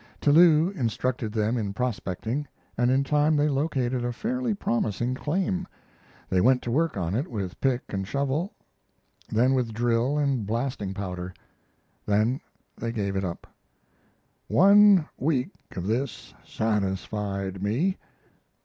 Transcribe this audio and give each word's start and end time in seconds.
Tillou 0.19 0.71
instructed 0.71 1.31
them 1.31 1.57
in 1.57 1.73
prospecting, 1.73 2.47
and 2.75 2.89
in 2.89 3.03
time 3.03 3.35
they 3.35 3.47
located 3.47 4.03
a 4.03 4.11
fairly 4.11 4.51
promising 4.51 5.13
claim. 5.13 5.67
They 6.27 6.41
went 6.41 6.63
to 6.63 6.71
work 6.71 6.97
on 6.97 7.13
it 7.13 7.27
with 7.27 7.61
pick 7.61 7.83
and 7.93 8.07
shovel, 8.07 8.51
then 9.29 9.53
with 9.53 9.75
drill 9.75 10.17
and 10.17 10.43
blasting 10.43 10.95
powder. 10.95 11.35
Then 12.03 12.41
they 12.75 12.91
gave 12.91 13.15
it 13.15 13.23
up. 13.23 13.45
"One 14.47 15.07
week 15.19 15.51
of 15.75 15.85
this 15.85 16.33
satisfied 16.43 17.61
me. 17.61 17.99